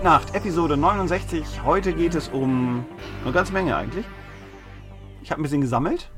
[0.00, 1.62] Mitnacht, Episode 69.
[1.62, 2.86] Heute geht es um
[3.22, 4.06] eine ganze Menge eigentlich.
[5.20, 6.10] Ich habe ein bisschen gesammelt.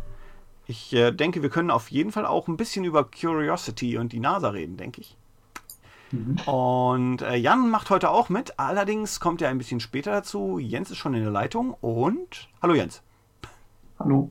[0.69, 4.21] Ich äh, denke, wir können auf jeden Fall auch ein bisschen über Curiosity und die
[4.21, 5.17] NASA reden, denke ich.
[6.13, 6.37] Mhm.
[6.47, 8.57] Und äh, Jan macht heute auch mit.
[8.57, 10.61] Allerdings kommt er ein bisschen später dazu.
[10.61, 13.03] Jens ist schon in der Leitung und hallo Jens.
[13.99, 14.31] Hallo.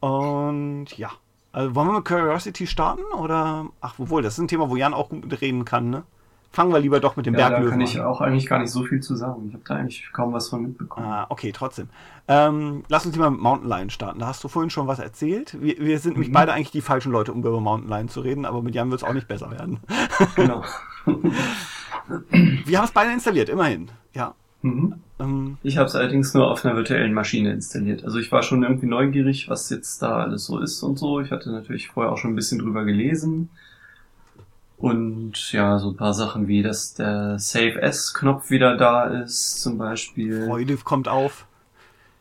[0.00, 1.10] Und ja,
[1.52, 4.94] also wollen wir mit Curiosity starten oder ach, obwohl das ist ein Thema, wo Jan
[4.94, 6.04] auch gut mitreden kann, ne?
[6.52, 7.80] Fangen wir lieber doch mit dem ja, Berglöwen an.
[7.80, 9.46] Da kann ich auch eigentlich gar nicht so viel zu sagen.
[9.48, 11.06] Ich habe da eigentlich kaum was von mitbekommen.
[11.06, 11.88] Ah, okay, trotzdem.
[12.28, 14.20] Ähm, lass uns lieber mit Mountain Lion starten.
[14.20, 15.60] Da hast du vorhin schon was erzählt.
[15.60, 16.20] Wir, wir sind mhm.
[16.20, 18.90] nämlich beide eigentlich die falschen Leute, um über Mountain Lion zu reden, aber mit Jan
[18.90, 19.80] wird es auch nicht besser werden.
[20.36, 20.62] Genau.
[22.64, 23.88] wir haben es beide installiert, immerhin.
[24.14, 24.34] Ja.
[24.62, 24.94] Mhm.
[25.18, 28.04] Ähm, ich habe es allerdings nur auf einer virtuellen Maschine installiert.
[28.04, 31.20] Also ich war schon irgendwie neugierig, was jetzt da alles so ist und so.
[31.20, 33.50] Ich hatte natürlich vorher auch schon ein bisschen drüber gelesen.
[34.82, 39.78] Und ja, so ein paar Sachen wie, dass der Save S-Knopf wieder da ist, zum
[39.78, 40.46] Beispiel.
[40.48, 41.46] Freude kommt auf.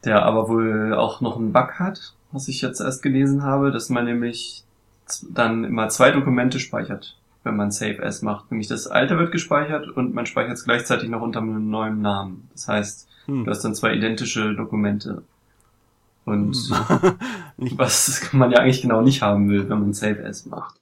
[0.06, 3.90] Der aber wohl auch noch einen Bug hat, was ich jetzt erst gelesen habe, dass
[3.90, 4.64] man nämlich
[5.32, 8.52] dann immer zwei Dokumente speichert, wenn man Save S macht.
[8.52, 12.48] Nämlich das alte wird gespeichert und man speichert es gleichzeitig noch unter einem neuen Namen.
[12.54, 13.44] Das heißt, hm.
[13.44, 15.24] du hast dann zwei identische Dokumente.
[16.26, 16.56] Und
[17.58, 17.72] hm.
[17.80, 20.76] was man ja eigentlich genau nicht haben will, wenn man Save S macht.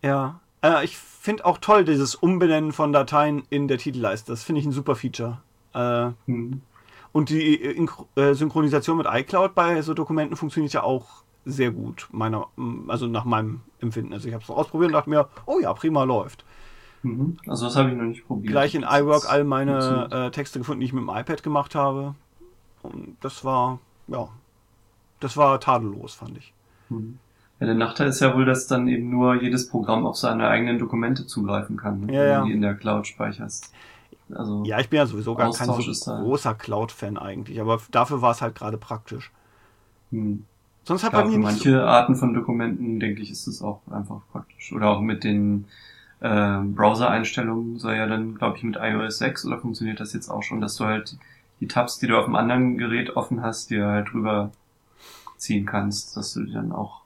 [0.00, 4.32] Ja, äh, ich finde auch toll dieses Umbenennen von Dateien in der Titelleiste.
[4.32, 5.38] Das finde ich ein super Feature.
[5.74, 6.62] Äh, hm.
[7.12, 12.08] Und die äh, äh, Synchronisation mit iCloud bei so Dokumenten funktioniert ja auch sehr gut,
[12.10, 12.48] meiner,
[12.88, 14.14] also nach meinem Empfinden.
[14.14, 16.44] Also ich habe es ausprobiert und dachte mir, oh ja, prima läuft.
[17.02, 17.36] Mhm.
[17.46, 18.50] Also das habe ich noch nicht probiert.
[18.50, 22.14] Gleich in iWork all meine äh, Texte gefunden, die ich mit dem iPad gemacht habe.
[22.82, 23.78] Und das war,
[24.08, 24.28] ja,
[25.20, 26.52] das war tadellos, fand ich.
[26.88, 27.18] Mhm.
[27.60, 30.78] Ja, der Nachteil ist ja wohl, dass dann eben nur jedes Programm auf seine eigenen
[30.78, 33.72] Dokumente zugreifen kann, ne, ja, wenn du die in der Cloud speicherst.
[34.34, 38.32] Also ja, ich bin ja sowieso gar kein so großer Cloud-Fan eigentlich, aber dafür war
[38.32, 39.30] es halt gerade praktisch.
[40.10, 40.44] Hm.
[40.84, 43.80] Sonst hat ja, bei mir manche so Arten von Dokumenten, denke ich, ist es auch
[43.90, 44.72] einfach praktisch.
[44.72, 45.66] Oder auch mit den
[46.20, 50.42] äh, Browser-Einstellungen soll ja dann, glaube ich, mit iOS 6 oder funktioniert das jetzt auch
[50.42, 51.16] schon, dass du halt
[51.60, 54.50] die Tabs, die du auf dem anderen Gerät offen hast, dir halt drüber
[55.36, 57.03] ziehen kannst, dass du die dann auch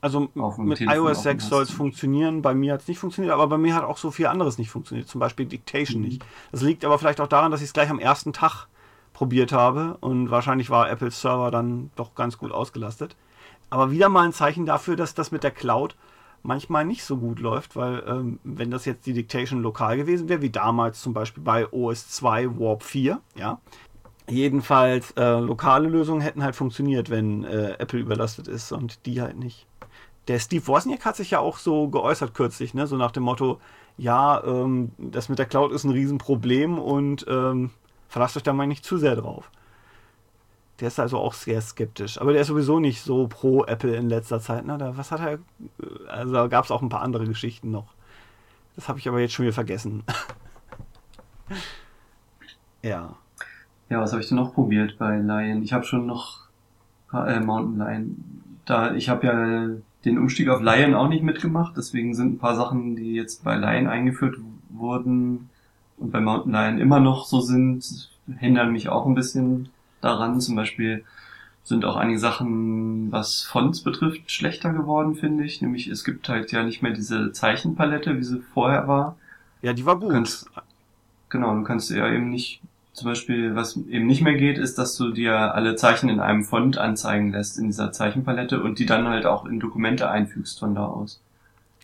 [0.00, 3.46] also mit Telefon iOS 6 soll es funktionieren, bei mir hat es nicht funktioniert, aber
[3.46, 6.08] bei mir hat auch so viel anderes nicht funktioniert, zum Beispiel Dictation mhm.
[6.08, 6.24] nicht.
[6.52, 8.66] Das liegt aber vielleicht auch daran, dass ich es gleich am ersten Tag
[9.12, 13.16] probiert habe und wahrscheinlich war Apples Server dann doch ganz gut ausgelastet.
[13.68, 15.94] Aber wieder mal ein Zeichen dafür, dass das mit der Cloud
[16.42, 20.40] manchmal nicht so gut läuft, weil ähm, wenn das jetzt die Dictation lokal gewesen wäre,
[20.40, 23.60] wie damals zum Beispiel bei OS 2 Warp 4, ja,
[24.28, 29.38] jedenfalls äh, lokale Lösungen hätten halt funktioniert, wenn äh, Apple überlastet ist und die halt
[29.38, 29.66] nicht
[30.30, 32.86] der Steve Wozniak hat sich ja auch so geäußert kürzlich, ne?
[32.86, 33.60] so nach dem Motto,
[33.98, 37.70] ja, ähm, das mit der Cloud ist ein Riesenproblem und ähm,
[38.08, 39.50] verlasst euch da mal nicht zu sehr drauf.
[40.78, 42.20] Der ist also auch sehr skeptisch.
[42.20, 44.64] Aber der ist sowieso nicht so pro Apple in letzter Zeit.
[44.64, 44.78] Ne?
[44.78, 45.38] Da, was hat er?
[46.06, 47.92] Also gab es auch ein paar andere Geschichten noch.
[48.76, 50.04] Das habe ich aber jetzt schon wieder vergessen.
[52.82, 53.16] ja.
[53.88, 55.64] Ja, was habe ich denn noch probiert bei Lion?
[55.64, 56.46] Ich habe schon noch
[57.12, 58.42] äh, Mountain Lion.
[58.64, 59.68] Da ich habe ja
[60.04, 63.56] den Umstieg auf Lion auch nicht mitgemacht, deswegen sind ein paar Sachen, die jetzt bei
[63.56, 64.36] Lion eingeführt
[64.70, 65.50] wurden
[65.98, 69.68] und bei Mountain Lion immer noch so sind, hindern mich auch ein bisschen
[70.00, 70.40] daran.
[70.40, 71.04] Zum Beispiel
[71.62, 75.60] sind auch einige Sachen, was Fonts betrifft, schlechter geworden, finde ich.
[75.60, 79.16] Nämlich es gibt halt ja nicht mehr diese Zeichenpalette, wie sie vorher war.
[79.62, 80.08] Ja, die war gut.
[80.08, 80.50] Du kannst,
[81.28, 84.96] genau, du kannst ja eben nicht zum Beispiel, was eben nicht mehr geht, ist, dass
[84.96, 89.08] du dir alle Zeichen in einem Font anzeigen lässt in dieser Zeichenpalette und die dann
[89.08, 91.20] halt auch in Dokumente einfügst von da aus.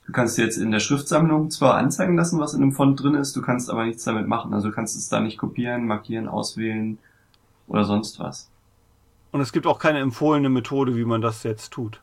[0.06, 3.34] Du kannst jetzt in der Schriftsammlung zwar anzeigen lassen, was in einem Font drin ist,
[3.34, 4.54] du kannst aber nichts damit machen.
[4.54, 6.98] Also du kannst es da nicht kopieren, markieren, auswählen
[7.66, 8.50] oder sonst was.
[9.32, 12.00] Und es gibt auch keine empfohlene Methode, wie man das jetzt tut.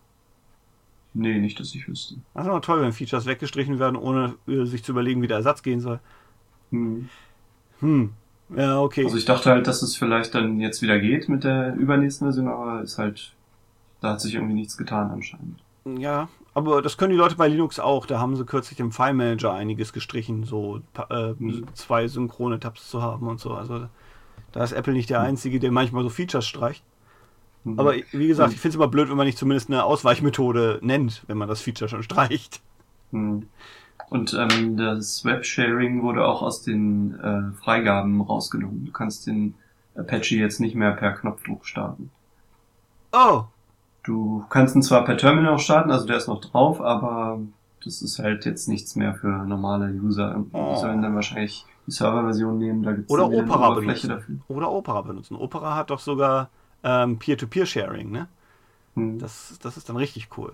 [1.13, 2.15] Nee, nicht, dass ich wüsste.
[2.33, 5.37] Das ist aber toll, wenn Features weggestrichen werden, ohne äh, sich zu überlegen, wie der
[5.37, 5.99] Ersatz gehen soll.
[6.71, 7.09] Hm.
[7.79, 8.13] Hm.
[8.49, 9.05] Ja, okay.
[9.05, 12.47] Also ich dachte halt, dass es vielleicht dann jetzt wieder geht mit der übernächsten Version,
[12.47, 13.33] aber ist halt,
[14.01, 15.63] da hat sich irgendwie nichts getan anscheinend.
[15.85, 18.05] Ja, aber das können die Leute bei Linux auch.
[18.05, 21.33] Da haben sie kürzlich im File Manager einiges gestrichen, so äh,
[21.73, 23.53] zwei synchrone Tabs zu haben und so.
[23.53, 23.87] Also
[24.51, 25.25] da ist Apple nicht der mhm.
[25.25, 26.83] Einzige, der manchmal so Features streicht.
[27.63, 27.79] Mhm.
[27.79, 28.55] Aber wie gesagt, mhm.
[28.55, 31.61] ich finde es immer blöd, wenn man nicht zumindest eine Ausweichmethode nennt, wenn man das
[31.61, 32.61] Feature schon streicht.
[33.11, 33.47] Mhm.
[34.09, 38.85] Und ähm, das Websharing wurde auch aus den äh, Freigaben rausgenommen.
[38.85, 39.55] Du kannst den
[39.95, 42.11] Apache jetzt nicht mehr per Knopfdruck starten.
[43.11, 43.43] Oh.
[44.03, 47.39] Du kannst ihn zwar per Terminal starten, also der ist noch drauf, aber
[47.83, 50.35] das ist halt jetzt nichts mehr für normale User.
[50.35, 50.75] Die oh.
[50.75, 54.35] sollen dann wahrscheinlich die Serverversion nehmen, da gibt es eine Oberfläche dafür.
[54.47, 55.35] Oder Opera benutzen.
[55.35, 56.49] Opera hat doch sogar
[56.83, 58.27] ähm, Peer-to-Peer-Sharing, ne?
[58.95, 59.19] Hm.
[59.19, 60.53] Das, das ist dann richtig cool.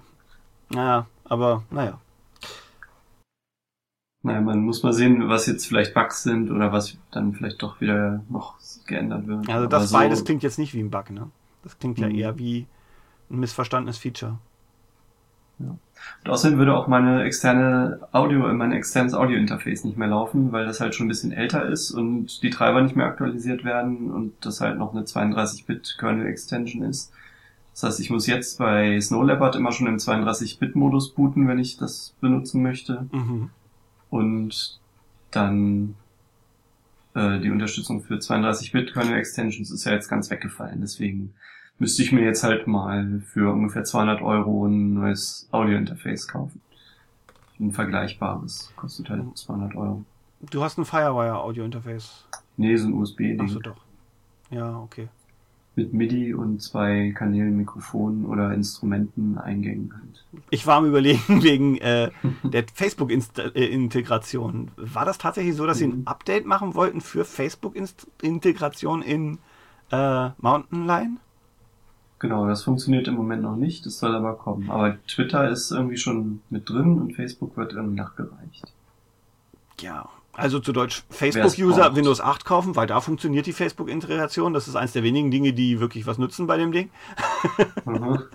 [0.70, 2.00] Naja, aber naja.
[4.30, 7.82] Naja, man muss mal sehen, was jetzt vielleicht Bugs sind oder was dann vielleicht doch
[7.82, 8.56] wieder noch
[8.86, 9.50] geändert wird.
[9.50, 11.30] Also das so beides klingt jetzt nicht wie ein Bug, ne?
[11.64, 12.16] Das klingt ja mhm.
[12.16, 12.68] eher wie
[13.30, 14.40] ein missverstandenes Feature.
[15.60, 15.78] Ja.
[16.24, 20.80] Und außerdem würde auch meine externe Audio, mein externes Audio-Interface nicht mehr laufen, weil das
[20.80, 24.62] halt schon ein bisschen älter ist und die Treiber nicht mehr aktualisiert werden und das
[24.62, 27.12] halt noch eine 32-Bit-Kernel-Extension ist.
[27.74, 31.78] Das heißt, ich muss jetzt bei Snow Leopard immer schon im 32-Bit-Modus booten, wenn ich
[31.78, 33.08] das benutzen möchte.
[33.12, 33.50] Mhm.
[34.10, 34.80] Und
[35.32, 35.96] dann
[37.14, 40.82] äh, die Unterstützung für 32-Bit Kernel Extensions ist ja jetzt ganz weggefallen.
[40.82, 41.34] Deswegen
[41.78, 46.62] müsste ich mir jetzt halt mal für ungefähr 200 Euro ein neues Audio-Interface kaufen.
[47.60, 48.72] Ein vergleichbares.
[48.76, 50.06] Kostet halt 200 Euro.
[50.50, 52.26] Du hast ein Firewire Audio-Interface?
[52.58, 53.42] Nee, so ein USB-Ding.
[53.42, 53.78] Achso, doch.
[54.50, 55.10] Ja, okay
[55.76, 60.26] mit MIDI und zwei Kanälen, Mikrofonen oder Instrumenteneingängen halt.
[60.50, 62.12] Ich war am überlegen wegen äh,
[62.44, 64.72] der Facebook-Integration.
[64.76, 66.08] War das tatsächlich so, dass sie ein mhm.
[66.08, 69.40] Update machen wollten für Facebook-Integration in
[69.92, 71.20] äh, Mountain Lion?
[72.20, 74.70] Genau, das funktioniert im Moment noch nicht, das soll aber kommen.
[74.70, 78.74] Aber Twitter ist irgendwie schon mit drin und Facebook wird irgendwie nachgereicht.
[79.80, 80.10] Ja,
[80.40, 84.54] also zu Deutsch Facebook-User Windows 8 kaufen, weil da funktioniert die Facebook-Integration.
[84.54, 86.90] Das ist eines der wenigen Dinge, die wirklich was nutzen bei dem Ding.
[87.86, 88.24] Mhm.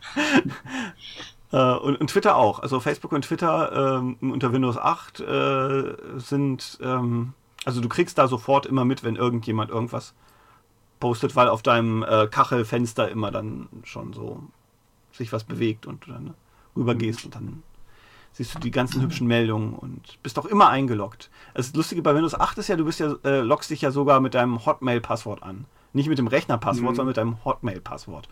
[1.53, 2.59] Äh, und, und, Twitter auch.
[2.59, 7.35] Also Facebook und Twitter ähm, unter Windows 8 äh, sind, ähm,
[7.65, 10.15] also du kriegst da sofort immer mit, wenn irgendjemand irgendwas
[10.99, 14.43] postet, weil auf deinem äh, Kachelfenster immer dann schon so
[15.13, 16.35] sich was bewegt und du dann
[16.77, 17.63] rübergehst und dann
[18.35, 21.31] siehst du die ganzen hübschen Meldungen und bist auch immer eingeloggt.
[21.55, 24.21] Das Lustige bei Windows 8 ist ja, du bist ja, äh, loggst dich ja sogar
[24.21, 25.67] mit deinem Hotmail-Passwort an.
[25.93, 26.97] Nicht mit dem Rechnerpasswort, mhm.
[26.97, 28.29] sondern mit deinem Hotmail-Passwort.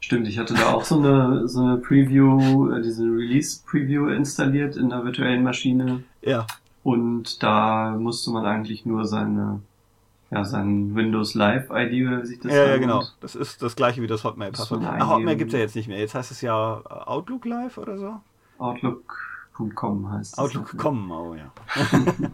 [0.00, 4.90] Stimmt, ich hatte da auch so eine, so eine Preview, äh, diese Release-Preview installiert in
[4.90, 6.04] der virtuellen Maschine.
[6.20, 6.46] Ja.
[6.84, 9.60] Und da musste man eigentlich nur seine,
[10.30, 13.02] ja, sein Windows Live ID oder wie sich das Ja, ja, genau.
[13.20, 14.84] Das ist das gleiche wie das Hotmail-Passwort.
[14.84, 15.98] Ah, Hotmail gibt's ja jetzt nicht mehr.
[15.98, 18.20] Jetzt heißt es ja Outlook Live oder so.
[18.58, 20.38] Outlook.com heißt es.
[20.38, 21.50] Outlook.com, oh ja.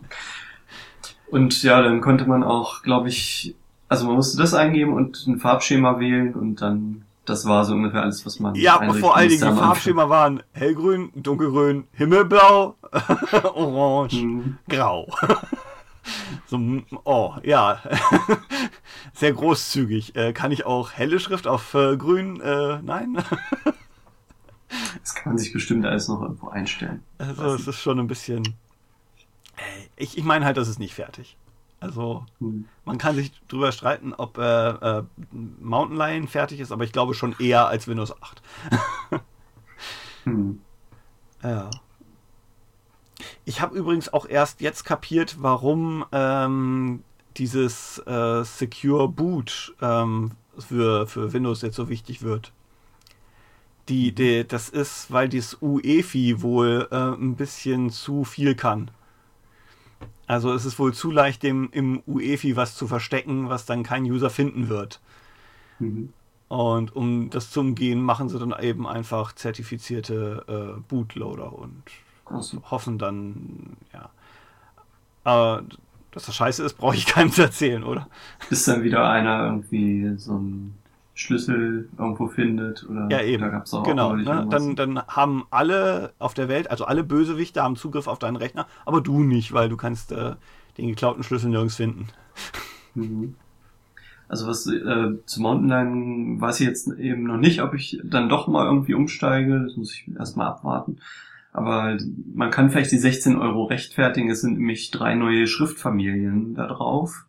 [1.30, 3.54] und ja, dann konnte man auch, glaube ich,
[3.88, 8.02] also man musste das eingeben und ein Farbschema wählen und dann, das war so ungefähr
[8.02, 8.54] alles, was man.
[8.54, 12.76] Ja, vor allen Dingen die Farbschema waren hellgrün, dunkelgrün, himmelblau,
[13.54, 14.58] orange, mhm.
[14.68, 15.08] grau.
[16.46, 16.58] so,
[17.04, 17.80] oh, ja.
[19.14, 20.16] Sehr großzügig.
[20.16, 22.40] Äh, kann ich auch helle Schrift auf äh, grün?
[22.40, 23.16] Äh, nein.
[25.00, 27.02] Das kann man sich bestimmt alles noch irgendwo einstellen.
[27.18, 28.54] Also es ist schon ein bisschen.
[29.96, 31.36] Ich, ich meine halt, das ist nicht fertig.
[31.84, 32.64] Also hm.
[32.86, 35.02] man kann sich drüber streiten, ob äh, äh,
[35.60, 38.42] Mountain Lion fertig ist, aber ich glaube schon eher als Windows 8.
[40.24, 40.60] hm.
[41.42, 41.70] Ja.
[43.44, 47.04] Ich habe übrigens auch erst jetzt kapiert, warum ähm,
[47.36, 52.53] dieses äh, Secure Boot ähm, für, für Windows jetzt so wichtig wird.
[53.88, 58.90] Die, die, das ist, weil das UEFI wohl äh, ein bisschen zu viel kann.
[60.26, 64.04] Also es ist wohl zu leicht, dem im UEFI was zu verstecken, was dann kein
[64.04, 65.00] User finden wird.
[65.78, 66.12] Mhm.
[66.48, 71.82] Und um das zu umgehen, machen sie dann eben einfach zertifizierte äh, Bootloader und
[72.40, 72.62] so.
[72.70, 74.08] hoffen dann, ja.
[75.24, 75.64] Aber
[76.10, 78.08] dass das scheiße ist, brauche ich keinem zu erzählen, oder?
[78.50, 80.74] Ist dann wieder einer irgendwie so ein
[81.14, 83.40] Schlüssel irgendwo findet oder ja eben.
[83.40, 84.46] da gab's auch genau ne?
[84.50, 88.66] dann dann haben alle auf der Welt also alle Bösewichte haben Zugriff auf deinen Rechner
[88.84, 90.34] aber du nicht weil du kannst äh,
[90.76, 92.08] den geklauten Schlüssel nirgends finden.
[92.96, 93.34] Mhm.
[94.28, 98.28] also was äh, zu Mountain Lion weiß ich jetzt eben noch nicht ob ich dann
[98.28, 99.64] doch mal irgendwie umsteige.
[99.64, 100.98] Das muss ich erstmal abwarten.
[101.52, 101.96] Aber
[102.32, 104.30] man kann vielleicht die 16 Euro rechtfertigen.
[104.30, 107.26] Es sind nämlich drei neue Schriftfamilien da drauf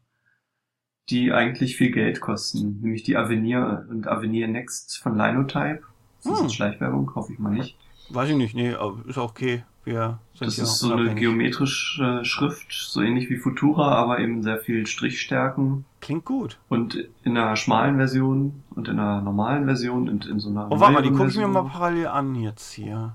[1.10, 5.82] die eigentlich viel Geld kosten, nämlich die Avenir und Avenir Next von Linotype.
[6.24, 6.50] Das ist hm.
[6.50, 7.78] Schleichwerbung, hoffe ich mal nicht.
[8.10, 9.64] Weiß ich nicht, nee, aber ist auch okay.
[9.84, 14.58] Wir sind das ist so eine geometrische Schrift, so ähnlich wie Futura, aber eben sehr
[14.58, 15.86] viel Strichstärken.
[16.02, 16.58] Klingt gut.
[16.70, 20.72] Und in einer schmalen Version und in einer normalen Version und in so einer.
[20.72, 23.14] Oh, warte mal, die gucke ich mir mal parallel an jetzt hier.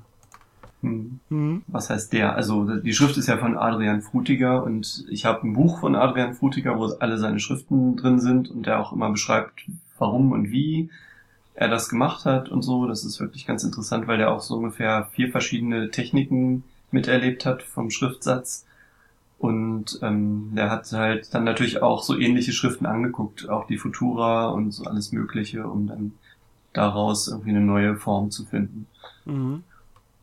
[0.83, 1.21] Hm.
[1.29, 1.63] Hm.
[1.67, 2.37] Was heißt der?
[2.37, 6.35] Also die Schrift ist ja von Adrian Frutiger und ich habe ein Buch von Adrian
[6.35, 9.67] Frutiger, wo alle seine Schriften drin sind und der auch immer beschreibt,
[9.99, 10.91] warum und wie
[11.55, 12.87] er das gemacht hat und so.
[12.87, 17.63] Das ist wirklich ganz interessant, weil der auch so ungefähr vier verschiedene Techniken miterlebt hat
[17.63, 18.67] vom Schriftsatz
[19.39, 24.49] Und ähm, der hat halt dann natürlich auch so ähnliche Schriften angeguckt, auch die Futura
[24.51, 26.13] und so alles Mögliche, um dann
[26.75, 28.87] daraus irgendwie eine neue Form zu finden.
[29.25, 29.65] Mhm.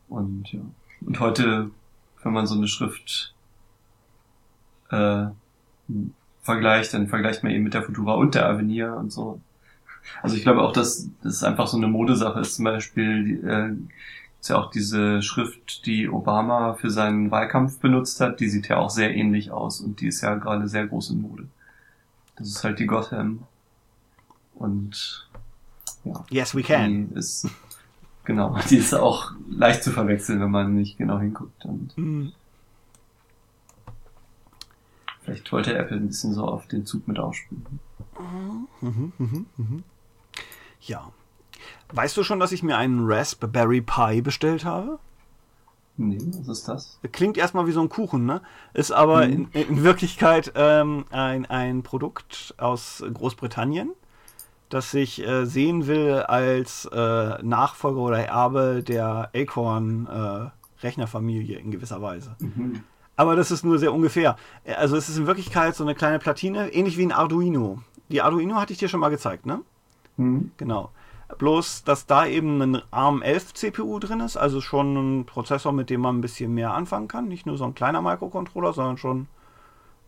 [0.09, 0.61] Und ja.
[1.05, 1.69] Und heute,
[2.23, 3.33] wenn man so eine Schrift
[4.89, 5.25] äh,
[6.41, 9.41] vergleicht, dann vergleicht man eben mit der Futura und der Avenir und so.
[10.21, 12.55] Also ich glaube auch, dass das einfach so eine Modesache ist.
[12.55, 13.73] Zum Beispiel äh,
[14.39, 18.77] ist ja auch diese Schrift, die Obama für seinen Wahlkampf benutzt hat, die sieht ja
[18.77, 21.47] auch sehr ähnlich aus und die ist ja gerade sehr groß in Mode.
[22.37, 23.43] Das ist halt die Gotham.
[24.55, 25.27] Und
[26.05, 26.25] ja.
[26.29, 27.09] Yes, we can.
[27.09, 27.47] Die ist,
[28.27, 31.65] genau, die ist auch leicht zu verwechseln, wenn man nicht genau hinguckt.
[31.65, 32.27] Und mm.
[35.21, 37.65] Vielleicht wollte Apple ein bisschen so auf den Zug mit aufspielen.
[38.81, 39.83] Mhm, mhm, mhm,
[40.79, 41.11] ja,
[41.93, 44.99] Weißt du schon, dass ich mir einen Raspberry Pi bestellt habe?
[45.95, 46.99] Nee, was ist das?
[47.11, 48.41] Klingt erstmal wie so ein Kuchen, ne?
[48.73, 49.49] Ist aber mhm.
[49.53, 53.93] in, in, Wirklichkeit ähm, ein, ein Produkt aus Großbritannien,
[54.69, 60.49] das sich äh, sehen will als äh, Nachfolger oder Erbe der Acorn äh,
[60.83, 62.35] in gewisser Weise.
[62.39, 62.83] Mhm.
[63.15, 64.35] Aber das ist nur sehr ungefähr.
[64.77, 67.81] Also es ist in Wirklichkeit so eine kleine Platine, ähnlich wie ein Arduino.
[68.09, 69.61] Die Arduino hatte ich dir schon mal gezeigt, ne?
[70.17, 70.51] Mhm.
[70.57, 70.91] Genau.
[71.37, 76.01] Bloß, dass da eben ein ARM11 CPU drin ist, also schon ein Prozessor, mit dem
[76.01, 77.27] man ein bisschen mehr anfangen kann.
[77.27, 79.27] Nicht nur so ein kleiner Microcontroller, sondern schon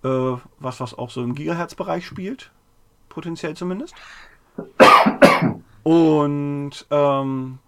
[0.03, 2.51] äh, was, was auch so im Gigahertz-Bereich spielt.
[3.09, 3.95] Potenziell zumindest.
[5.83, 7.59] Und ähm,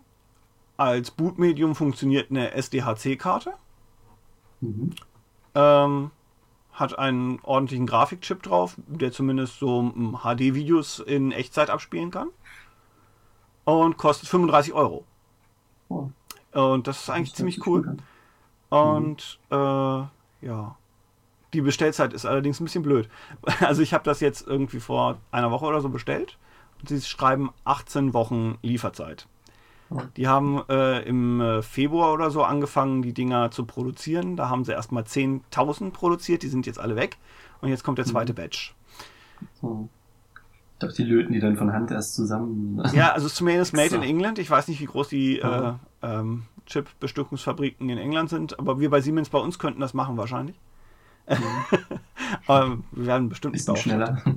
[0.77, 3.53] als Bootmedium funktioniert eine SDHC-Karte.
[4.61, 4.91] Mhm.
[5.55, 6.11] Ähm,
[6.73, 9.91] hat einen ordentlichen Grafikchip drauf, der zumindest so
[10.23, 12.29] HD-Videos in Echtzeit abspielen kann
[13.65, 15.05] und kostet 35 Euro.
[15.89, 16.09] Oh.
[16.53, 17.97] Und das ist eigentlich das ziemlich cool.
[18.69, 19.57] Und mhm.
[19.57, 20.75] äh, ja,
[21.53, 23.09] die Bestellzeit ist allerdings ein bisschen blöd.
[23.59, 26.37] Also ich habe das jetzt irgendwie vor einer Woche oder so bestellt
[26.81, 29.27] und sie schreiben 18 Wochen Lieferzeit.
[30.15, 34.37] Die haben äh, im äh, Februar oder so angefangen, die Dinger zu produzieren.
[34.37, 37.17] Da haben sie erstmal 10.000 produziert, die sind jetzt alle weg.
[37.59, 38.37] Und jetzt kommt der zweite mhm.
[38.37, 38.73] Batch.
[39.61, 39.89] Oh
[40.81, 42.81] dachte, die löten die dann von Hand erst zusammen.
[42.93, 44.39] Ja, also zumindest made in England.
[44.39, 49.01] Ich weiß nicht, wie groß die äh, ähm, Chip-Bestückungsfabriken in England sind, aber wir bei
[49.01, 50.55] Siemens bei uns könnten das machen wahrscheinlich.
[51.29, 51.35] Mhm.
[52.47, 54.21] aber wir werden bestimmt nicht schneller.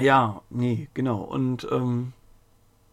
[0.00, 1.18] Ja, nee, genau.
[1.18, 2.12] Und ähm,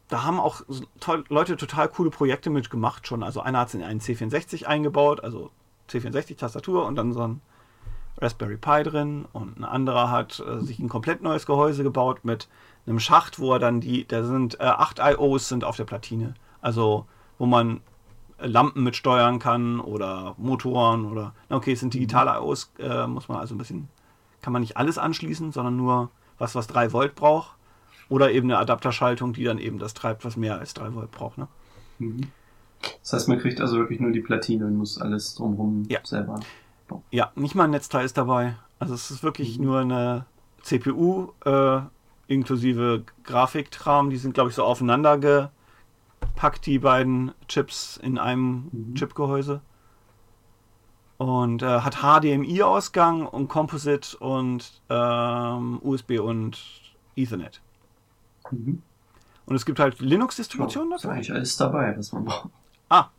[0.08, 0.62] da haben auch
[1.00, 3.24] toll, Leute total coole Projekte mitgemacht schon.
[3.24, 5.52] Also einer hat es in einen C64 eingebaut, also
[5.90, 7.42] C64-Tastatur und dann so ein
[8.20, 12.48] Raspberry Pi drin und ein anderer hat äh, sich ein komplett neues Gehäuse gebaut mit
[12.86, 16.34] einem Schacht, wo er dann die, da sind äh, acht IOs sind auf der Platine.
[16.62, 17.06] Also
[17.38, 17.82] wo man
[18.40, 23.40] Lampen mit steuern kann oder Motoren oder okay, es sind digitale IOs, äh, muss man
[23.40, 23.90] also ein bisschen,
[24.42, 27.56] kann man nicht alles anschließen, sondern nur was, was 3 Volt braucht.
[28.10, 31.38] Oder eben eine Adapterschaltung, die dann eben das treibt, was mehr als 3 Volt braucht.
[31.38, 31.48] Ne?
[32.00, 32.22] Mhm.
[33.01, 36.00] Das heißt, man kriegt also wirklich nur die Platine und muss alles drumherum ja.
[36.03, 36.39] selber
[37.12, 38.56] ja, nicht mal ein Netzteil ist dabei.
[38.79, 39.65] Also es ist wirklich mhm.
[39.65, 40.25] nur eine
[40.62, 41.79] CPU äh,
[42.27, 44.10] inklusive Grafikrahmen.
[44.10, 48.96] Die sind, glaube ich, so aufeinander gepackt, die beiden Chips in einem mhm.
[48.96, 49.62] Chipgehäuse.
[51.18, 56.60] Und äh, hat HDMI-Ausgang und Composite und ähm, USB und
[57.16, 57.62] Ethernet.
[58.52, 58.84] Mhm.
[59.48, 61.12] Und es gibt halt Linux-Distributionen dafür.
[61.12, 62.50] Ist eigentlich alles dabei, was man braucht.
[62.90, 63.10] Ah,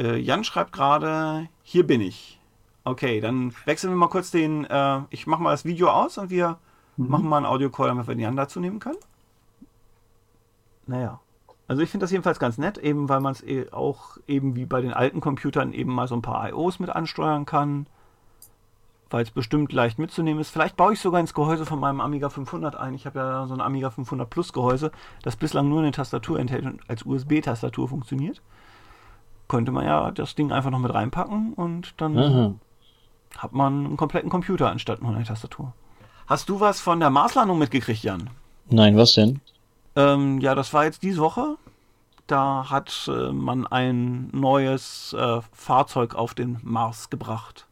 [0.00, 2.40] äh, Jan schreibt gerade, hier bin ich.
[2.84, 6.30] Okay, dann wechseln wir mal kurz den, äh, ich mache mal das Video aus und
[6.30, 6.58] wir
[6.96, 7.08] mhm.
[7.08, 8.98] machen mal einen Audio-Call, damit wir den Jan dazu nehmen können.
[10.86, 11.20] Naja.
[11.70, 14.66] Also ich finde das jedenfalls ganz nett, eben weil man es eh auch eben wie
[14.66, 17.86] bei den alten Computern eben mal so ein paar IOs mit ansteuern kann,
[19.08, 20.50] weil es bestimmt leicht mitzunehmen ist.
[20.50, 22.94] Vielleicht baue ich sogar ins Gehäuse von meinem Amiga 500 ein.
[22.94, 24.90] Ich habe ja so ein Amiga 500 Plus Gehäuse,
[25.22, 28.42] das bislang nur eine Tastatur enthält und als USB-Tastatur funktioniert
[29.46, 32.60] könnte man ja das Ding einfach noch mit reinpacken und dann mhm.
[33.36, 35.72] hat man einen kompletten Computer anstatt nur eine Tastatur.
[36.26, 38.30] Hast du was von der Marslandung mitgekriegt, Jan?
[38.70, 39.40] Nein, was denn?
[39.96, 41.56] Ähm, ja, das war jetzt diese Woche.
[42.26, 47.66] Da hat äh, man ein neues äh, Fahrzeug auf den Mars gebracht.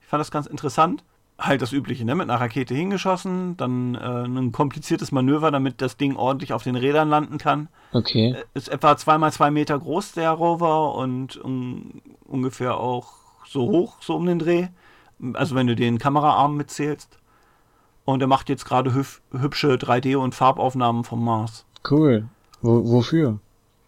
[0.00, 1.02] Ich fand das ganz interessant
[1.40, 2.14] halt das Übliche, ne?
[2.14, 6.76] Mit einer Rakete hingeschossen, dann äh, ein kompliziertes Manöver, damit das Ding ordentlich auf den
[6.76, 7.68] Rädern landen kann.
[7.92, 8.36] Okay.
[8.54, 13.12] Ist etwa zweimal zwei Meter groß, der Rover, und um, ungefähr auch
[13.46, 14.68] so hoch, so um den Dreh.
[15.32, 17.18] Also wenn du den Kameraarm mitzählst.
[18.10, 21.64] Und er macht jetzt gerade hübsche 3D- und Farbaufnahmen vom Mars.
[21.88, 22.28] Cool.
[22.60, 23.38] Wo, wofür?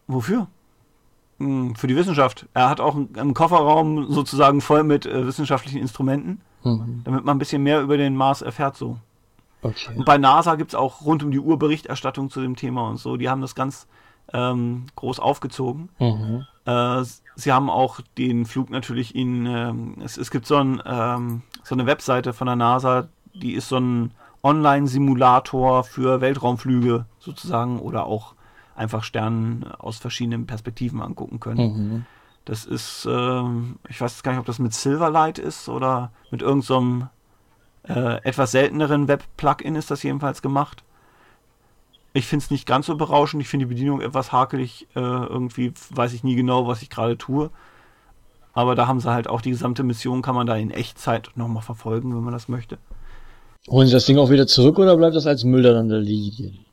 [0.06, 0.46] Wofür?
[1.42, 2.46] hm, für die Wissenschaft.
[2.54, 7.02] Er hat auch einen Kofferraum sozusagen voll mit äh, wissenschaftlichen Instrumenten, mhm.
[7.04, 8.98] damit man ein bisschen mehr über den Mars erfährt so.
[9.62, 9.94] Okay.
[9.96, 12.96] Und bei NASA gibt es auch rund um die Uhr Berichterstattung zu dem Thema und
[12.96, 13.16] so.
[13.16, 13.86] Die haben das ganz
[14.32, 15.88] ähm, groß aufgezogen.
[15.98, 16.46] Mhm.
[16.64, 17.04] Äh,
[17.36, 21.74] sie haben auch den Flug natürlich in, ähm, es, es, gibt so, ein, ähm, so
[21.74, 24.12] eine Webseite von der NASA, die ist so ein
[24.42, 28.34] Online-Simulator für Weltraumflüge sozusagen oder auch
[28.74, 31.60] einfach Sternen aus verschiedenen Perspektiven angucken können.
[31.60, 32.06] Mhm.
[32.44, 33.42] Das ist, äh,
[33.88, 37.08] ich weiß gar nicht, ob das mit Silverlight ist oder mit irgendeinem
[37.86, 40.84] so äh, etwas selteneren Web-Plugin ist das jedenfalls gemacht.
[42.12, 43.42] Ich finde es nicht ganz so berauschend.
[43.42, 44.86] Ich finde die Bedienung etwas hakelig.
[44.94, 47.50] Äh, irgendwie weiß ich nie genau, was ich gerade tue.
[48.52, 51.62] Aber da haben sie halt auch die gesamte Mission, kann man da in Echtzeit nochmal
[51.62, 52.78] verfolgen, wenn man das möchte.
[53.68, 56.64] Holen Sie das Ding auch wieder zurück oder bleibt das als Müll dann da liegen?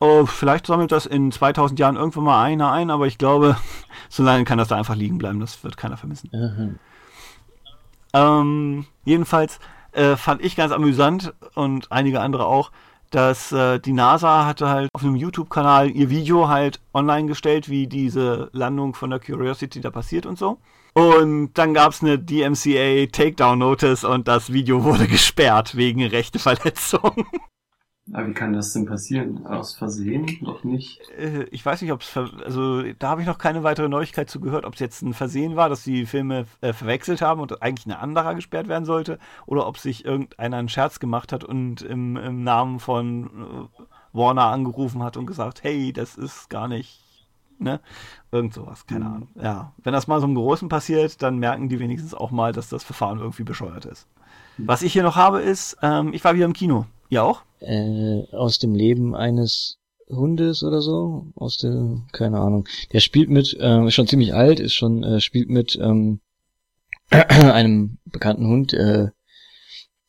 [0.00, 3.56] Oh, vielleicht sammelt das in 2000 Jahren irgendwann mal einer ein, aber ich glaube,
[4.08, 5.40] so lange kann das da einfach liegen bleiben.
[5.40, 6.30] Das wird keiner vermissen.
[8.12, 9.58] Ähm, jedenfalls
[9.92, 12.70] äh, fand ich ganz amüsant und einige andere auch,
[13.10, 17.86] dass äh, die NASA hatte halt auf einem YouTube-Kanal ihr Video halt online gestellt, wie
[17.86, 20.58] diese Landung von der Curiosity da passiert und so.
[20.94, 27.26] Und dann gab es eine DMCA Takedown Notice und das Video wurde gesperrt wegen Rechteverletzung.
[28.12, 29.46] Aber wie kann das denn passieren?
[29.46, 30.38] Aus Versehen?
[30.42, 31.00] Doch nicht?
[31.18, 34.40] Äh, ich weiß nicht, ob es, also da habe ich noch keine weitere Neuigkeit zu
[34.40, 37.86] gehört, ob es jetzt ein Versehen war, dass die Filme äh, verwechselt haben und eigentlich
[37.86, 42.16] ein anderer gesperrt werden sollte, oder ob sich irgendeiner einen Scherz gemacht hat und im,
[42.18, 47.03] im Namen von äh, Warner angerufen hat und gesagt, hey, das ist gar nicht
[47.64, 47.80] ne?
[48.30, 49.12] Irgend sowas, keine mhm.
[49.12, 49.28] Ahnung.
[49.34, 52.68] Ja, wenn das mal so im Großen passiert, dann merken die wenigstens auch mal, dass
[52.68, 54.06] das Verfahren irgendwie bescheuert ist.
[54.58, 54.68] Mhm.
[54.68, 56.86] Was ich hier noch habe, ist, ähm, ich war wieder im Kino.
[57.08, 57.42] Ihr auch?
[57.60, 62.68] Äh, aus dem Leben eines Hundes oder so, aus der, keine Ahnung.
[62.92, 66.20] Der spielt mit, äh, ist schon ziemlich alt, ist schon, äh, spielt mit ähm,
[67.10, 69.08] einem bekannten Hund, äh,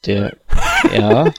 [0.06, 0.38] der,
[0.94, 1.32] ja,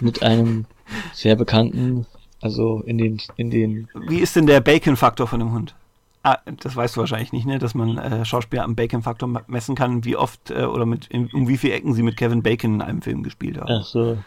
[0.00, 0.66] mit einem
[1.12, 2.06] sehr bekannten
[2.44, 3.88] also in den, in den.
[4.06, 5.74] Wie ist denn der Bacon-Faktor von dem Hund?
[6.22, 7.58] Ah, das weißt du wahrscheinlich nicht, ne?
[7.58, 11.48] Dass man äh, Schauspieler am Bacon-Faktor messen kann, wie oft äh, oder mit in, um
[11.48, 13.70] wie viele Ecken sie mit Kevin Bacon in einem Film gespielt haben.
[13.70, 14.18] Ach so.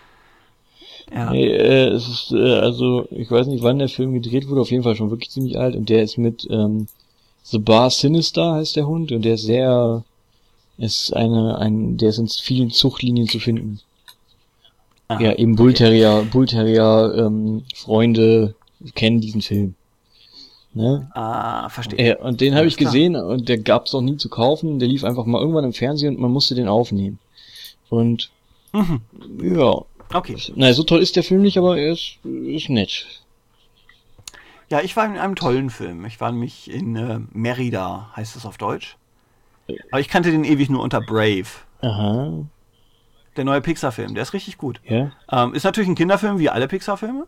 [1.13, 1.29] Ja.
[1.29, 4.71] Nee, äh, es ist, äh, also, ich weiß nicht, wann der Film gedreht wurde, auf
[4.71, 6.87] jeden Fall schon wirklich ziemlich alt und der ist mit ähm,
[7.43, 10.03] The Bar Sinister heißt der Hund und der ist sehr
[10.79, 13.79] ist eine, ein, der ist in vielen Zuchtlinien zu finden.
[15.09, 16.27] Aha, ja, eben Bullterrier, okay.
[16.31, 18.55] Bullterrier, ähm, Freunde
[18.93, 19.75] kennen diesen Film.
[20.73, 21.09] Ne?
[21.13, 21.97] Ah, verstehe.
[21.97, 24.79] Äh, und den habe ich gesehen und der gab's auch nie zu kaufen.
[24.79, 27.19] Der lief einfach mal irgendwann im Fernsehen und man musste den aufnehmen.
[27.89, 28.29] Und
[28.73, 29.01] mhm.
[29.41, 29.81] ja.
[30.13, 30.37] Okay.
[30.55, 33.05] Na, so toll ist der Film nicht, aber er ist, ist nett.
[34.69, 36.05] Ja, ich war in einem tollen Film.
[36.05, 38.97] Ich war nämlich in äh, Merida, heißt es auf Deutsch.
[39.91, 41.47] Aber ich kannte den ewig nur unter Brave.
[41.81, 42.45] Aha
[43.37, 44.13] der neue Pixar-Film.
[44.13, 44.81] Der ist richtig gut.
[44.83, 45.11] Ja?
[45.31, 47.27] Ähm, ist natürlich ein Kinderfilm, wie alle Pixar-Filme.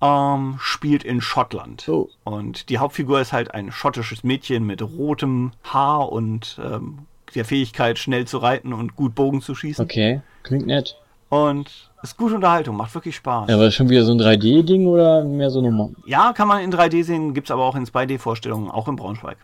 [0.00, 1.88] Ähm, spielt in Schottland.
[1.88, 2.08] Oh.
[2.24, 7.98] Und die Hauptfigur ist halt ein schottisches Mädchen mit rotem Haar und ähm, der Fähigkeit,
[7.98, 9.84] schnell zu reiten und gut Bogen zu schießen.
[9.84, 10.96] Okay, klingt nett.
[11.28, 13.48] Und ist gute Unterhaltung, macht wirklich Spaß.
[13.48, 15.94] Ja, aber ist schon wieder so ein 3D-Ding oder mehr so eine.
[16.04, 19.38] Ja, kann man in 3D sehen, gibt's aber auch in 2D-Vorstellungen, auch in Braunschweig.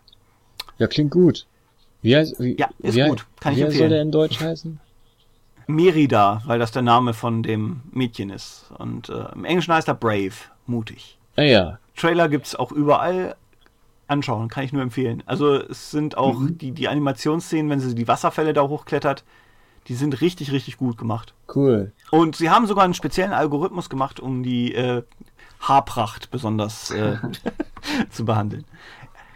[0.77, 1.47] Ja, klingt gut.
[2.01, 3.25] Wie heißt, wie, ja, ist wie, gut.
[3.39, 3.81] Kann wie ich empfehlen.
[3.81, 4.79] soll der in Deutsch heißen?
[5.69, 8.65] Merida, weil das der Name von dem Mädchen ist.
[8.77, 10.33] Und äh, im Englischen heißt er Brave,
[10.65, 11.17] mutig.
[11.35, 11.79] Ah ja.
[11.95, 13.35] Trailer gibt's auch überall.
[14.07, 15.21] Anschauen, kann ich nur empfehlen.
[15.27, 16.57] Also es sind auch mhm.
[16.57, 19.23] die, die Animationsszenen, wenn sie die Wasserfälle da hochklettert,
[19.87, 21.35] die sind richtig, richtig gut gemacht.
[21.53, 21.91] Cool.
[22.09, 25.03] Und sie haben sogar einen speziellen Algorithmus gemacht, um die äh,
[25.59, 27.17] Haarpracht besonders äh,
[28.09, 28.65] zu behandeln.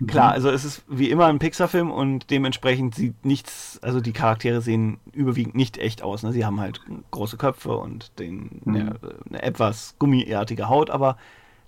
[0.08, 0.34] Klar, mhm.
[0.34, 5.00] also es ist wie immer ein Pixar-Film und dementsprechend sieht nichts, also die Charaktere sehen
[5.12, 6.24] überwiegend nicht echt aus.
[6.24, 6.32] Ne?
[6.32, 8.76] Sie haben halt große Köpfe und den, mhm.
[8.76, 8.96] eine,
[9.30, 11.18] eine, etwas gummiartige Haut, aber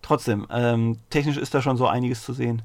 [0.02, 2.62] trotzdem, ähm, technisch ist da schon so einiges zu sehen.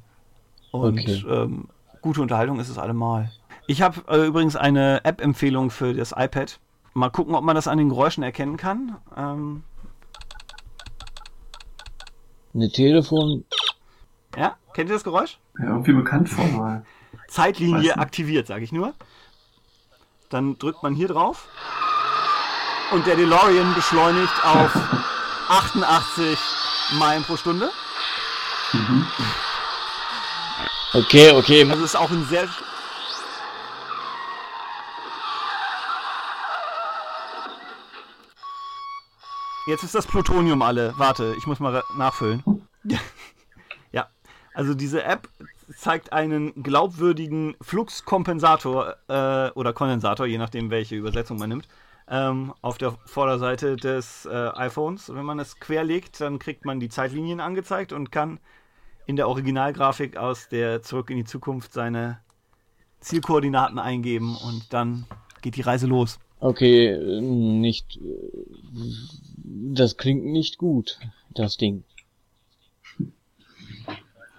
[0.70, 1.24] Und okay.
[1.28, 1.68] ähm,
[2.00, 3.30] gute Unterhaltung ist es allemal.
[3.66, 6.58] Ich habe äh, übrigens eine App-Empfehlung für das iPad.
[6.94, 8.96] Mal gucken, ob man das an den Geräuschen erkennen kann.
[9.16, 9.62] Ähm,
[12.52, 13.44] eine Telefon.
[14.36, 15.38] Ja, kennt ihr das Geräusch?
[15.58, 16.84] Ja, irgendwie bekannt vormal.
[17.28, 18.94] Zeitlinie aktiviert, sage ich nur.
[20.28, 21.48] Dann drückt man hier drauf
[22.92, 24.70] und der DeLorean beschleunigt auf
[25.48, 26.38] 88
[26.98, 27.70] Meilen pro Stunde.
[28.72, 29.06] Mhm.
[30.92, 31.68] Okay, okay.
[31.70, 32.48] Also ist auch ein sehr
[39.66, 40.94] Jetzt ist das Plutonium alle.
[40.96, 42.42] Warte, ich muss mal nachfüllen.
[44.54, 45.28] Also diese App
[45.76, 51.68] zeigt einen glaubwürdigen Fluxkompensator äh, oder Kondensator, je nachdem, welche Übersetzung man nimmt,
[52.08, 55.14] ähm, auf der Vorderseite des äh, iPhones.
[55.14, 58.40] Wenn man es querlegt, dann kriegt man die Zeitlinien angezeigt und kann
[59.06, 62.18] in der Originalgrafik aus der Zurück in die Zukunft seine
[63.00, 65.06] Zielkoordinaten eingeben und dann
[65.40, 66.18] geht die Reise los.
[66.40, 67.98] Okay, nicht.
[69.44, 70.98] Das klingt nicht gut,
[71.34, 71.84] das Ding.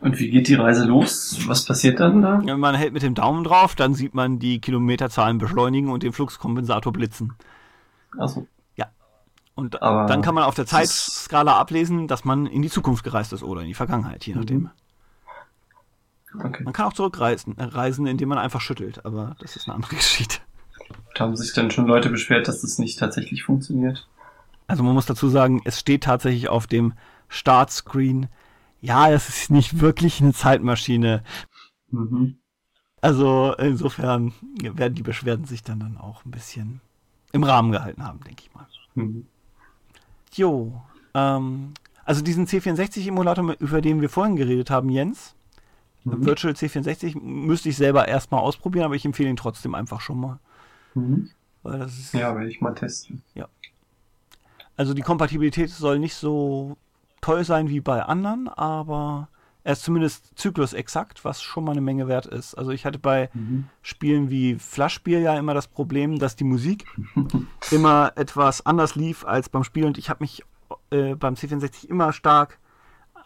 [0.01, 1.37] Und wie geht die Reise los?
[1.45, 2.57] Was passiert dann da?
[2.57, 6.91] Man hält mit dem Daumen drauf, dann sieht man die Kilometerzahlen beschleunigen und den Fluxkompensator
[6.91, 7.33] blitzen.
[8.17, 8.47] Achso.
[8.75, 8.87] Ja.
[9.53, 13.31] Und Aber dann kann man auf der Zeitskala ablesen, dass man in die Zukunft gereist
[13.31, 14.61] ist oder in die Vergangenheit, je nachdem.
[14.61, 14.71] Mhm.
[16.43, 16.63] Okay.
[16.63, 19.95] Man kann auch zurückreisen, äh, reisen, indem man einfach schüttelt, aber das ist eine andere
[19.95, 20.37] Geschichte.
[21.13, 24.07] Da haben sich dann schon Leute beschwert, dass das nicht tatsächlich funktioniert.
[24.67, 26.93] Also man muss dazu sagen, es steht tatsächlich auf dem
[27.27, 28.27] Startscreen,
[28.81, 31.23] ja, es ist nicht wirklich eine Zeitmaschine.
[31.89, 32.37] Mhm.
[32.99, 36.81] Also insofern werden die Beschwerden sich dann, dann auch ein bisschen
[37.31, 38.67] im Rahmen gehalten haben, denke ich mal.
[38.95, 39.27] Mhm.
[40.33, 40.81] Jo,
[41.13, 41.73] ähm,
[42.05, 45.35] also diesen C64-Emulator, über den wir vorhin geredet haben, Jens,
[46.03, 46.25] mhm.
[46.25, 50.39] Virtual C64, müsste ich selber erstmal ausprobieren, aber ich empfehle ihn trotzdem einfach schon mal.
[50.93, 51.29] Mhm.
[51.63, 53.21] Ist, ja, werde ich mal testen.
[53.35, 53.47] Ja.
[54.75, 56.75] Also die Kompatibilität soll nicht so
[57.21, 59.29] toll sein wie bei anderen, aber
[59.63, 62.55] er ist zumindest zyklusexakt, was schon mal eine Menge wert ist.
[62.55, 63.65] Also ich hatte bei mhm.
[63.81, 66.85] Spielen wie Flashspiel ja immer das Problem, dass die Musik
[67.71, 70.43] immer etwas anders lief als beim Spiel und ich habe mich
[70.89, 72.59] äh, beim C64 immer stark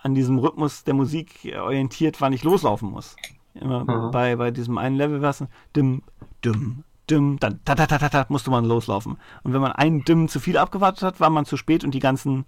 [0.04, 3.16] an diesem Rhythmus der Musik orientiert, wann ich loslaufen muss.
[3.54, 4.12] Immer mhm.
[4.12, 5.44] bei, bei diesem einen Level war es
[5.76, 6.04] dim,
[6.44, 9.18] dim, dim, dann ta, ta, ta, ta, ta, musste man loslaufen.
[9.44, 12.00] Und wenn man einen dim zu viel abgewartet hat, war man zu spät und die
[12.00, 12.46] ganzen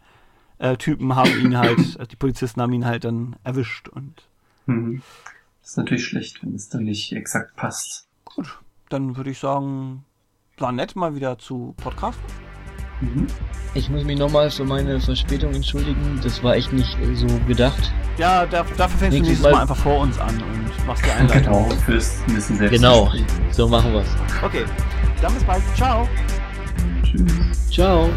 [0.60, 4.28] äh, Typen haben ihn halt, also die Polizisten haben ihn halt dann erwischt und.
[4.66, 5.02] Mhm.
[5.62, 8.08] Das ist natürlich schlecht, wenn es dann nicht exakt passt.
[8.26, 10.06] Gut, dann würde ich sagen,
[10.58, 12.20] war nett mal wieder zu Podcast.
[13.02, 13.28] Mhm.
[13.74, 16.20] Ich muss mich nochmal für meine Verspätung entschuldigen.
[16.24, 17.92] Das war echt nicht so gedacht.
[18.18, 21.12] Ja, da, dafür fängst du nächstes mal, mal, einfach vor uns an und machst die
[21.12, 21.70] Einleitung.
[21.70, 22.76] Genau, fürs bisschen selbst.
[22.76, 23.12] Genau,
[23.52, 24.08] so machen wir's.
[24.44, 24.66] Okay,
[25.22, 25.62] dann bis bald.
[25.76, 26.08] Ciao.
[27.04, 27.70] Tschüss.
[27.70, 28.10] Ciao.